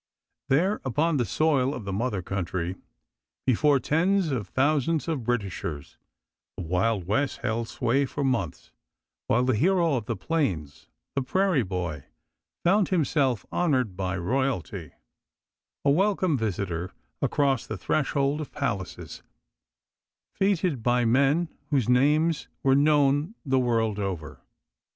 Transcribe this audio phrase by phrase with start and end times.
[0.49, 2.75] There, upon the soil of the mother country,
[3.45, 5.99] before tens of thousands of Britishers,
[6.57, 8.71] the Wild West held sway for months,
[9.27, 12.05] while the hero of the plains, the prairie boy,
[12.63, 14.93] found himself honored by royalty,
[15.85, 16.89] a welcome visitor
[17.21, 19.21] across the threshold of palaces,
[20.33, 24.41] fêted by men whose names were known the wide world over.